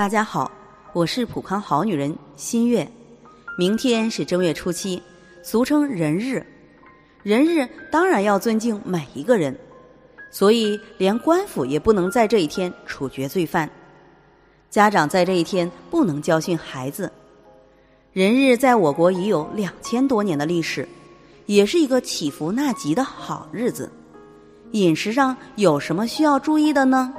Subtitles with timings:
[0.00, 0.50] 大家好，
[0.94, 2.90] 我是普康好女人新月。
[3.58, 5.02] 明天是正月初七，
[5.42, 6.42] 俗称人日。
[7.22, 9.54] 人日当然要尊敬每一个人，
[10.30, 13.68] 所以连官府也不能在这一天处决罪犯。
[14.70, 17.12] 家长在这一天不能教训孩子。
[18.14, 20.88] 人日在我国已有两千多年的历史，
[21.44, 23.92] 也是一个祈福纳吉的好日子。
[24.70, 27.12] 饮食上有什么需要注意的呢？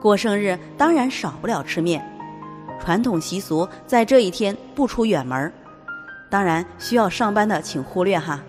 [0.00, 2.02] 过生日当然少不了吃面，
[2.80, 5.52] 传统习俗在这一天不出远门
[6.30, 8.40] 当然需要上班的请忽略哈。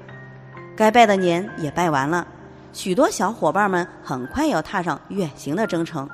[0.78, 2.26] 该拜的年也拜完了，
[2.72, 6.10] 许多小伙伴们很快要踏上远行的征程。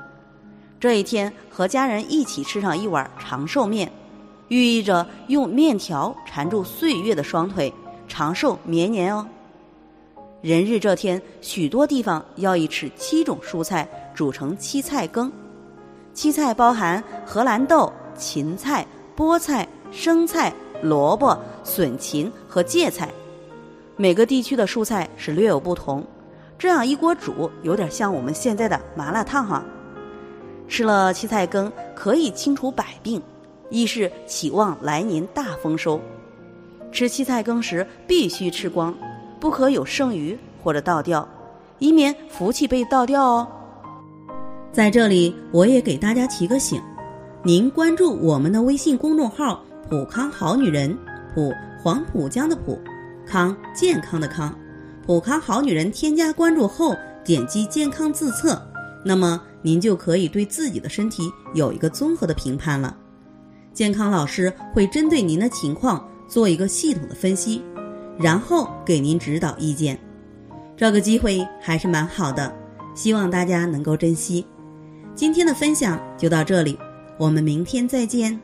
[0.80, 3.92] 这一天和家人一起吃上一碗长寿面，
[4.48, 7.72] 寓意着用面条缠住岁月的双腿，
[8.08, 9.28] 长寿绵年哦。
[10.42, 13.88] 人日这天，许多地方要以吃七种蔬菜
[14.18, 15.32] 煮成七菜羹。
[16.12, 18.84] 七菜包含荷兰豆、芹菜、
[19.16, 20.52] 菠菜、生菜、
[20.82, 23.08] 萝卜、笋芹和芥菜。
[23.96, 26.04] 每个地区的蔬菜是略有不同，
[26.58, 29.64] 这样一锅煮，有点像我们现在的麻辣烫哈。
[30.68, 33.22] 吃了七菜羹可以清除百病，
[33.70, 36.02] 亦是期望来年大丰收。
[36.92, 38.92] 吃七菜羹时必须吃光。
[39.40, 41.30] 不可有剩余或者倒掉，
[41.78, 43.48] 以免福气被倒掉哦。
[44.72, 46.82] 在这里，我也给大家提个醒：
[47.44, 50.96] 您关注我们的微信公众号“普康好女人”，
[51.34, 51.52] 普
[51.82, 52.80] 黄浦江的普，
[53.26, 54.54] 康健康的康，
[55.06, 55.92] 普康好女人。
[55.92, 58.62] 添加关注后，点击健康自测，
[59.04, 62.96] 那么您就可以对自己的身体有一个综合的评判了。
[63.74, 67.64] 健康老师会针对您的情况做一个系统的分析。
[68.20, 70.00] 然后给您指导意见，
[70.76, 72.52] 这个机会还是蛮好的，
[72.96, 74.44] 希望大家能够珍惜。
[75.18, 76.78] 今天的分享就到这里，
[77.18, 78.40] 我们明天再见。